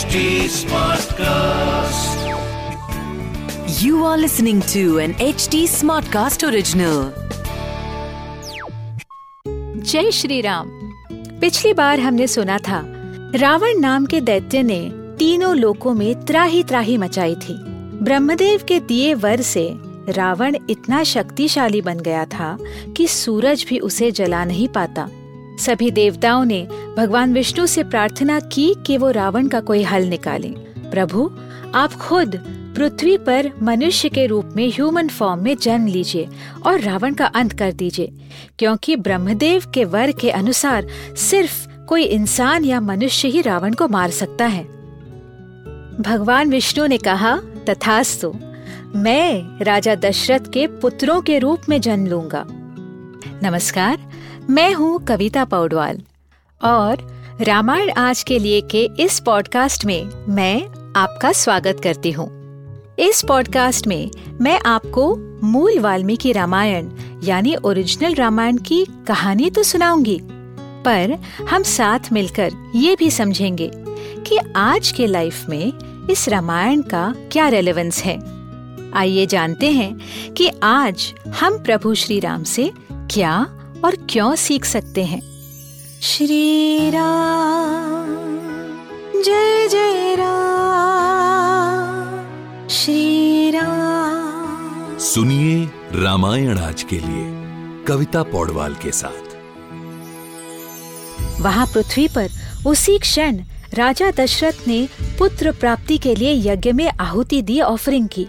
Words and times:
HD 0.00 0.20
Smartcast. 0.48 2.20
You 3.82 4.04
are 4.04 4.16
listening 4.16 4.60
to 4.72 4.98
an 4.98 5.12
HD 5.24 5.60
Smartcast 5.72 6.46
original. 6.48 7.00
जय 9.82 10.10
श्री 10.10 10.40
राम 10.40 10.70
पिछली 11.40 11.72
बार 11.74 12.00
हमने 12.00 12.26
सुना 12.26 12.58
था 12.68 12.82
रावण 13.34 13.80
नाम 13.80 14.06
के 14.06 14.20
दैत्य 14.20 14.62
ने 14.62 14.80
तीनों 15.18 15.56
लोकों 15.56 15.94
में 15.94 16.24
त्राही 16.24 16.62
त्राही 16.64 16.96
मचाई 16.98 17.34
थी 17.44 17.58
ब्रह्मदेव 18.02 18.64
के 18.68 18.80
दिए 18.80 19.14
वर 19.26 19.40
से 19.52 19.68
रावण 20.08 20.56
इतना 20.70 21.04
शक्तिशाली 21.04 21.82
बन 21.82 22.00
गया 22.00 22.24
था 22.38 22.56
कि 22.96 23.08
सूरज 23.08 23.66
भी 23.68 23.78
उसे 23.90 24.10
जला 24.12 24.44
नहीं 24.44 24.68
पाता 24.68 25.08
सभी 25.60 25.90
देवताओं 25.90 26.44
ने 26.44 26.66
भगवान 26.98 27.34
विष्णु 27.34 27.66
से 27.66 27.84
प्रार्थना 27.84 28.40
की 28.40 28.74
कि 28.86 28.96
वो 28.96 29.10
रावण 29.10 29.48
का 29.48 29.60
कोई 29.60 29.82
हल 29.82 30.04
निकालें। 30.04 30.52
प्रभु, 30.90 31.30
आप 31.74 31.92
खुद 31.92 32.36
पृथ्वी 32.76 33.16
पर 33.18 33.50
मनुष्य 33.62 34.08
के 34.08 34.26
रूप 34.26 34.52
में 34.56 34.68
ह्यूमन 34.68 35.08
फॉर्म 35.08 35.42
में 35.42 35.56
जन्म 35.56 35.86
लीजिए 35.86 36.28
और 36.66 36.80
रावण 36.80 37.14
का 37.14 37.26
अंत 37.26 37.52
कर 37.52 37.72
दीजिए, 37.72 38.12
क्योंकि 38.58 38.96
ब्रह्मदेव 38.96 39.62
के 39.74 39.84
वर 39.84 40.12
के 40.12 40.30
अनुसार 40.30 40.86
सिर्फ़ 41.16 41.68
कोई 41.88 42.02
इंसान 42.02 42.64
या 42.64 42.80
मनुष्य 42.80 43.28
ही 43.28 43.42
रावण 43.42 43.72
को 43.72 43.88
मार 43.88 44.10
सकता 44.10 44.46
है। 44.46 44.64
भगवान 46.00 46.50
विष्णु 46.50 46.86
ने 46.86 46.98
कहा, 46.98 47.36
तथास्तु, 47.68 48.32
मैं 48.96 49.64
राजा 49.64 49.94
दशरथ 49.94 50.50
के 50.52 50.66
पुत्रों 50.66 51.20
के 51.20 51.38
रूप 51.38 51.68
में 51.68 51.80
जन्म 51.80 52.06
लूँगा। 52.06 52.44
नमस्कार 53.42 54.09
मैं 54.48 54.72
हूँ 54.74 55.04
कविता 55.04 55.44
पौडवाल। 55.44 56.00
और 56.60 57.06
रामायण 57.40 57.90
आज 57.90 58.22
के 58.22 58.38
लिए 58.38 58.60
के 58.60 58.82
इस 58.98 59.18
पॉडकास्ट 59.20 59.84
में 59.84 60.10
मैं 60.28 60.62
आपका 60.96 61.32
स्वागत 61.32 61.80
करती 61.82 62.10
हूँ। 62.10 62.28
इस 62.98 63.22
पॉडकास्ट 63.28 63.86
में 63.86 64.10
मैं 64.40 64.58
आपको 64.66 65.14
मूल 65.46 65.78
वाल्मीकि 65.78 66.32
रामायण, 66.32 66.90
यानी 67.24 67.54
ओरिजिनल 67.56 68.14
रामायण 68.14 68.56
की 68.56 68.84
कहानी 69.06 69.50
तो 69.50 69.62
सुनाऊँगी, 69.62 70.18
पर 70.84 71.18
हम 71.50 71.62
साथ 71.62 72.12
मिलकर 72.12 72.50
ये 72.74 72.96
भी 72.96 73.10
समझेंगे 73.10 73.70
कि 73.74 74.38
आज 74.56 74.90
के 74.90 75.06
लाइफ 75.06 75.48
में 75.48 76.06
इस 76.10 76.28
रामायण 76.28 76.82
का 76.82 77.14
क्या 77.32 77.48
रेलेवेंस 77.48 78.02
है। 78.02 78.18
आइए 78.94 79.26
जानते 79.26 79.70
हैं 79.70 80.34
कि 80.34 80.50
आज 80.62 81.12
हम 81.40 81.58
प्रभु 81.58 81.94
श्री 81.94 82.20
राम 82.20 82.44
से 82.44 82.70
क्या 82.92 83.46
और 83.84 83.96
क्यों 84.10 84.34
सीख 84.36 84.64
सकते 84.64 85.04
हैं? 85.04 85.20
श्री 86.02 86.90
राम 86.90 88.08
जय 89.22 89.68
जय 89.68 90.14
राम 90.18 90.68
श्री 92.68 93.50
राम 93.50 94.98
सुनिए 94.98 95.64
रामायण 96.02 96.58
आज 96.58 96.82
के 96.82 96.96
लिए 96.96 97.24
कविता 97.84 98.22
पौडवाल 98.22 98.74
के 98.74 98.90
साथ। 98.92 99.28
वहाँ 101.40 101.66
पृथ्वी 101.66 102.08
पर 102.08 102.28
उसी 102.66 102.98
क्षण 102.98 103.40
राजा 103.74 104.10
दशरथ 104.10 104.68
ने 104.68 104.88
पुत्र 105.18 105.52
प्राप्ति 105.52 105.98
के 105.98 106.14
लिए 106.14 106.52
यज्ञ 106.52 106.72
में 106.72 106.88
आहुति 106.90 107.42
दी 107.42 107.60
ऑफरिंग 107.60 108.08
की। 108.08 108.26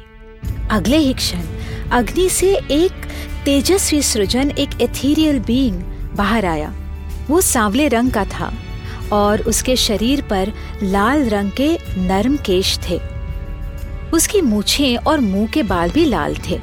अगले 0.71 0.97
ही 0.97 1.13
क्षण 1.13 1.43
अग्नि 1.91 2.29
से 2.29 2.53
एक 2.71 3.07
तेजस्वी 3.45 4.01
सृजन 4.01 4.49
एक 4.51 4.69
एथीरियल 4.81 5.39
बीइंग 5.39 5.81
बाहर 6.15 6.45
आया। 6.45 6.73
वो 7.27 7.41
सांवले 7.41 7.87
रंग 7.87 8.11
का 8.11 8.25
था 8.25 8.53
और 9.11 9.41
उसके 9.41 9.75
शरीर 9.75 10.21
पर 10.21 10.51
लाल 10.83 11.29
रंग 11.29 11.51
के 11.51 11.77
नरम 11.97 12.37
केश 12.37 12.79
थे। 12.89 12.99
उसकी 14.13 14.41
मूछें 14.41 14.97
और 14.97 15.19
मुँह 15.19 15.47
के 15.47 15.63
बाल 15.63 15.89
भी 15.89 16.05
लाल 16.05 16.35
थे। 16.49 16.59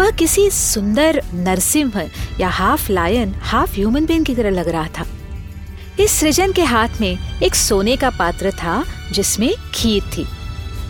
वह 0.00 0.10
किसी 0.10 0.50
सुंदर 0.50 1.22
नरसिंह 1.34 2.10
या 2.40 2.48
half 2.48 2.92
lion 2.92 3.34
half 3.42 3.74
human 3.74 4.06
being 4.06 4.24
की 4.24 4.34
तरह 4.34 4.50
लग 4.50 4.68
रहा 4.68 4.88
था। 4.98 5.06
इस 6.00 6.10
सृजन 6.10 6.52
के 6.52 6.62
हाथ 6.62 6.88
में 7.00 7.40
एक 7.42 7.54
सोने 7.54 7.96
का 7.96 8.10
पात्र 8.10 8.50
था 8.50 8.84
जिसमें 9.12 9.54
खीर 9.74 10.02
थी। 10.02 10.26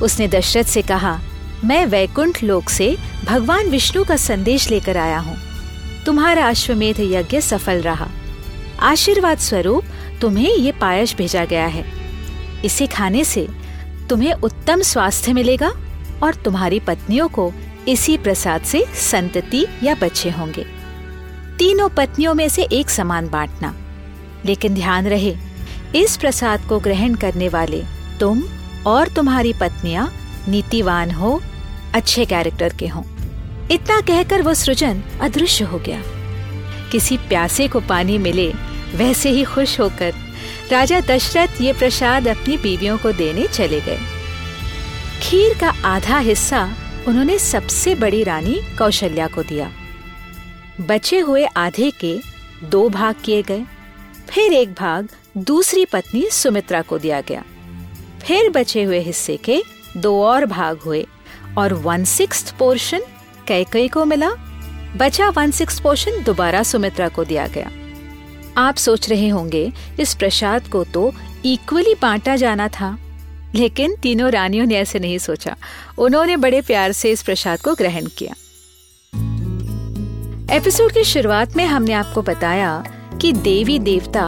उसने 0.03 0.29
दशरथ 0.29 0.65
से 0.65 0.83
कहा 0.83 1.21
मैं 1.65 1.87
वैकुंठ 1.87 2.43
लोक 2.45 2.69
से 2.69 2.97
भगवान 3.25 3.67
विष्णु 3.67 4.05
का 4.05 4.17
संदेश 4.17 4.71
लेकर 4.71 4.97
आया 4.97 5.19
हूँ। 5.19 5.39
तुम्हारा 6.07 6.49
अश्वमेध 6.49 7.01
यज्ञ 7.01 7.41
सफल 7.41 7.81
रहा। 7.81 8.09
आशीर्वाद 8.81 9.39
स्वरूप 9.39 9.85
तुम्हें 10.21 10.57
ये 10.57 10.73
पायस 10.73 11.15
भेजा 11.15 11.45
गया 11.45 11.67
है। 11.67 11.85
इसे 12.65 12.87
खाने 12.87 13.25
से 13.25 13.49
तुम्हें 14.11 14.33
उत्तम 14.33 14.81
स्वास्थ्य 14.81 15.33
मिलेगा 15.33 15.73
और 16.23 16.35
तुम्हारी 16.35 16.81
पत्नियों 16.81 17.29
को 17.29 17.53
इसी 17.89 18.17
प्रसाद 18.19 18.63
से 18.63 18.85
संतति 18.95 19.67
या 19.83 19.95
बच्चे 19.95 20.31
होंगे। 20.31 20.65
तीनों 21.59 21.89
पत्नियों 21.89 22.35
में 22.35 22.49
से 22.49 22.63
एक 22.63 22.91
समान 22.91 23.29
बांटना। 23.29 23.75
लेकिन 24.45 24.75
ध्यान 24.75 25.07
रहे, 25.07 25.37
इस 25.97 26.17
प्रसाद 26.17 26.61
को 26.61 26.79
ग्रहण 26.79 27.15
करने 27.15 27.49
वाले 27.49 27.85
तुम 28.21 28.43
और 28.87 29.09
तुम्हारी 29.09 29.53
पत्नियाँ 29.53 30.13
नीतिवान 30.49 31.11
हो 31.11 31.43
अच्छे 31.95 32.25
कैरेक्टर 32.25 32.73
के 32.79 32.87
हों। 32.87 33.03
इतना 33.71 34.01
कहकर 34.01 34.43
वो 34.43 34.55
सृजन 34.55 35.03
अदृश्य 35.21 35.65
हो 35.65 35.79
गया। 35.79 36.03
किसी 36.93 37.17
प्यासे 37.17 37.69
को 37.69 37.81
पानी 37.81 38.19
मिले, 38.19 38.53
वैसे 38.95 39.31
ही 39.31 39.45
खुश 39.45 39.81
होकर 39.81 40.15
राजा 40.71 41.01
दशरथ 41.01 41.61
ये 41.61 41.73
प्रसाद 41.73 42.29
अपनी 42.29 42.57
बीवियों 42.57 42.99
को 42.99 43.13
देने 43.13 43.47
चले 43.47 43.81
गए। 43.81 43.99
खीर 45.23 45.59
का 45.59 45.71
आधा 45.85 46.19
हिस्सा 46.19 46.77
उन्होंने 47.09 47.39
सबसे 47.39 47.95
बड़ी 47.95 48.25
रानी 48.25 48.61
कौशल्या 48.79 49.27
को 49.27 49.43
दिया। 49.43 49.73
बचे 50.81 51.19
हुए 51.19 51.45
आधे 51.45 51.91
के 51.91 52.21
दो 52.65 52.89
भाग 52.89 53.15
किए 53.25 53.43
गए। 53.43 53.65
फिर 54.29 54.53
एक 54.53 54.73
भाग 54.73 55.09
दूसरी 55.39 55.85
पत्नी 55.85 56.31
सुमित्रा 56.31 56.83
को 56.83 56.99
दिया 56.99 57.21
गया। 57.21 57.45
फिर 58.23 58.51
बचे 58.51 58.83
हुए 58.83 59.01
हिस्से 59.01 59.37
के 59.37 59.63
दो 59.97 60.25
और 60.25 60.47
भाग 60.47 60.79
हुए। 60.79 61.07
और 61.59 61.75
वन 61.75 62.05
सिक्स 62.05 62.51
पोर्शन 62.51 63.01
कैकई 63.49 63.89
को 63.89 64.05
मिला। 64.05 64.31
बचा 64.97 65.29
वन 65.29 65.51
सिक्स 65.51 65.81
पोर्शन 65.81 66.23
दोबारा 66.23 66.63
सुमित्रा 66.63 67.09
को 67.09 67.25
दिया 67.25 67.47
गया। 67.47 67.71
आप 68.57 68.77
सोच 68.77 69.11
रहे 69.11 69.29
होंगे, 69.29 69.73
इस 70.01 70.15
प्रसाद 70.15 70.69
को 70.69 70.85
तो 70.85 71.15
इक्वली 71.45 71.95
बांटा 72.03 72.37
जाना 72.37 72.69
था। 72.69 72.99
लेकिन 73.55 73.97
तीनों 73.97 74.31
रानियों 74.31 74.67
ने 74.67 74.75
ऐसे 74.75 74.99
नहीं 74.99 75.19
सोचा। 75.19 75.57
उन्होंने 75.99 76.37
बड़े 76.37 76.61
प्यार 76.61 76.93
से 76.93 77.11
इस 77.11 77.23
प्रसाद 77.23 77.61
को 77.61 77.75
ग्रहण 77.75 78.07
किया। 78.19 78.35
एपिसोड 80.57 80.93
की 80.93 81.05
शुरुआत 81.05 81.57
में 81.57 81.67
हमने 81.67 81.93
आपको 81.93 82.23
बताया 82.23 82.85
कि 83.21 83.33
देवी 83.33 83.79
देवता 83.79 84.25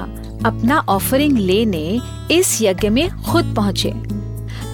अपना 0.46 0.78
ऑफरिंग 0.78 1.38
लेने 1.38 2.00
इस 2.30 2.58
यज्ञ 2.62 2.88
में 2.88 3.22
खुद 3.22 3.54
पहुँचे। 3.56 4.11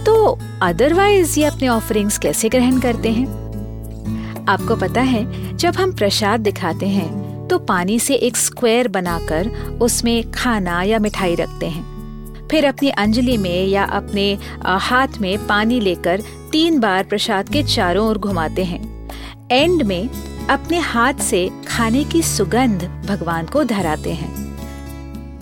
तो 0.06 0.38
अदरवाइज़ 0.62 1.38
ये 1.40 1.46
अपने 1.46 1.68
ऑफरिंग्स 1.68 2.18
कैसे 2.18 2.48
ग्रहण 2.48 2.80
करते 2.80 3.10
हैं? 3.10 3.26
आपको 4.48 4.76
पता 4.76 5.00
है, 5.00 5.56
जब 5.56 5.76
हम 5.76 5.92
प्रसाद 5.92 6.40
दिखाते 6.40 6.86
हैं 6.86 7.26
तो 7.48 7.58
पानी 7.58 7.98
से 7.98 8.14
एक 8.14 8.36
स्क्वायर 8.36 8.88
बनाकर 8.88 9.48
उसमें 9.82 10.30
खाना 10.30 10.82
या 10.82 10.98
मिठाई 10.98 11.34
रखते 11.34 11.66
हैं। 11.66 12.48
फिर 12.48 12.66
अपनी 12.66 12.90
अंजलि 12.90 13.36
में 13.36 13.66
या 13.66 13.84
अपने 13.84 14.38
हाथ 14.64 15.18
में 15.20 15.46
पानी 15.46 15.80
लेकर 15.80 16.22
तीन 16.52 16.78
बार 16.80 17.04
प्रसाद 17.04 17.48
के 17.48 17.62
चारों 17.62 18.06
ओर 18.08 18.18
घुमाते 18.18 18.64
हैं। 18.64 19.08
एंड 19.52 19.82
में 19.82 20.08
अपने 20.50 20.78
हाथ 20.78 21.14
से 21.14 21.50
खाने 21.68 22.04
की 22.04 22.22
सुगंध 22.22 22.84
भगवान 23.08 23.46
को 23.46 23.64
धराते 23.64 24.12
हैं। 24.12 24.47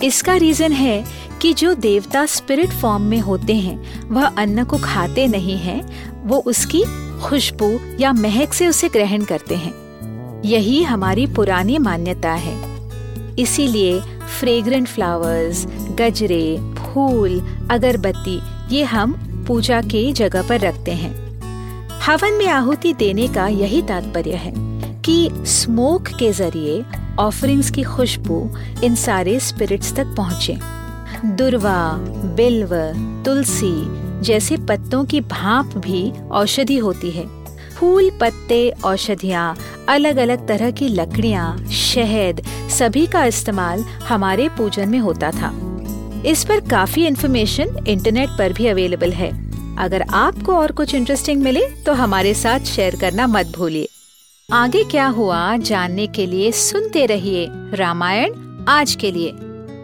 इसका 0.03 0.35
रीजन 0.35 0.71
है 0.71 1.05
कि 1.41 1.53
जो 1.53 1.73
देवता 1.73 2.25
स्पिरिट 2.25 2.69
फॉर्म 2.69 3.03
में 3.03 3.19
होते 3.19 3.55
हैं 3.55 4.09
वह 4.09 4.25
अन्न 4.25 4.63
को 4.63 4.77
खाते 4.77 5.27
नहीं 5.27 5.57
हैं, 5.57 5.81
वो 6.27 6.37
उसकी 6.37 6.83
खुशबू 7.23 7.79
या 7.99 8.13
महक 8.13 8.53
से 8.53 8.67
उसे 8.67 8.89
ग्रहण 8.89 9.23
करते 9.23 9.55
हैं। 9.55 9.73
यही 10.45 10.83
हमारी 10.83 11.27
पुरानी 11.27 11.77
मान्यता 11.77 12.31
है। 12.31 12.55
इसीलिए 13.39 13.99
फ्रेग्रेंट 14.39 14.87
फ्लावर्स 14.87 15.65
गजरे 15.67 16.73
फूल 16.73 17.39
अगरबत्ती 17.71 18.39
ये 18.75 18.83
हम 18.83 19.13
पूजा 19.47 19.81
के 19.81 20.11
जगह 20.11 20.47
पर 20.47 20.59
रखते 20.59 20.91
हैं। 20.91 21.27
हवन 22.05 22.33
में 22.33 22.47
आहुति 22.47 22.93
देने 22.93 23.27
का 23.27 23.47
यही 23.47 23.81
तात्पर्य 23.81 24.35
है 24.35 24.53
कि 25.01 25.29
स्मोक 25.33 26.07
के 26.07 26.31
ज़रिए 26.31 26.83
ऑफरिंग्स 27.19 27.69
की 27.71 27.83
खुशबू 27.85 28.39
इन 28.83 28.95
सारे 28.95 29.39
स्पिरिट्स 29.41 29.95
तक 29.95 30.13
पहुँचे 30.17 30.57
दुर्वा 31.27 31.79
बिल्व 32.35 32.75
तुलसी 33.25 33.73
जैसे 34.23 34.57
पत्तों 34.69 35.03
की 35.05 35.21
भाप 35.21 35.77
भी 35.77 36.11
औषधि 36.31 36.77
होती 36.77 37.11
है 37.11 37.25
फूल 37.75 38.09
पत्ते 38.21 38.69
औषधियाँ 38.85 39.55
अलग 39.89 40.17
अलग 40.17 40.47
तरह 40.47 40.71
की 40.71 40.87
लकड़ियाँ 40.89 41.57
शहद 41.73 42.41
सभी 42.71 43.05
का 43.07 43.23
इस्तेमाल 43.25 43.83
हमारे 44.09 44.47
पूजन 44.57 44.89
में 44.89 44.99
होता 44.99 45.31
था 45.31 45.51
इस 46.25 46.43
पर 46.43 46.59
काफ़ी 46.69 47.05
इन्फॉर्मेशन 47.07 47.85
इंटरनेट 47.87 48.29
पर 48.37 48.53
भी 48.53 48.67
अवेलेबल 48.67 49.11
है 49.13 49.31
अगर 49.79 50.01
आपको 50.15 50.55
और 50.55 50.71
कुछ 50.71 50.95
इंटरेस्टिंग 50.95 51.43
मिले 51.43 51.67
तो 51.85 51.93
हमारे 51.95 52.33
साथ 52.35 52.65
शेयर 52.67 52.95
करना 53.01 53.27
मत 53.27 53.53
भूलिए 53.55 53.96
आगे 54.51 54.83
क्या 54.83 55.05
हुआ 55.07 55.57
जानने 55.57 56.05
के 56.07 56.25
लिए 56.25 56.51
सुनते 56.51 57.05
रहिए 57.05 57.47
रामायण 57.73 58.33
आज 58.67 58.93
के 58.95 59.11
लिए, 59.11 59.33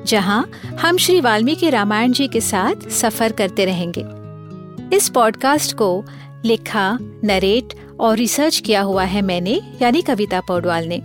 जहाँ 0.08 0.50
हम 0.82 0.98
श्री 0.98 1.20
वाल्मीकि 1.22 1.70
रामायण 1.70 2.12
जी 2.12 2.28
के 2.28 2.42
साथ 2.42 2.88
सफ़र 2.90 3.32
करते 3.32 3.66
रहेंगे। 3.66 4.06
इस 4.96 5.10
पॉडकास्ट 5.10 5.76
को 5.76 6.06
लिखा, 6.46 6.98
नरेट 7.02 7.74
और 8.00 8.18
रिसर्च 8.18 8.60
किया 8.60 8.82
हुआ 8.82 9.04
है 9.04 9.22
मैंने, 9.22 9.60
यानी 9.82 10.02
कविता 10.02 10.42
पौडवाल 10.42 10.88
ने। 10.88 11.04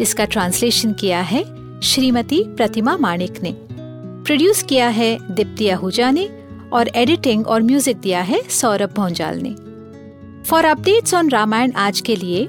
इसका 0.00 0.24
ट्रांसलेशन 0.24 0.92
किया 0.92 1.20
है 1.20 1.44
श्रीमती 1.80 2.44
प्रतिमा 2.48 2.96
माणिक 2.96 3.42
ने। 3.42 3.54
प्रोड्यूस 3.60 4.62
किया 4.62 4.88
है 4.88 5.16
दीप्ति 5.30 5.68
आहूजा 5.68 6.10
ने 6.10 6.28
और 6.72 6.88
एडिटिंग 6.88 7.46
और 7.46 7.62
म्यूज़िक 7.62 7.96
दिया 7.96 8.22
है 8.22 8.42
सौरभ 8.50 8.94
भोंजाल 8.96 9.40
ने। 9.42 9.56
फॉर 10.44 10.64
अपडेट्स 10.64 11.14
ऑन 11.14 11.30
रामायण 11.30 11.72
आज 11.72 12.00
के 12.00 12.16
लिए 12.16 12.48